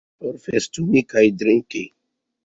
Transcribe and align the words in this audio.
Por 0.23 0.37
festumi 0.45 1.03
kaj 1.13 1.23
drinki? 1.41 1.83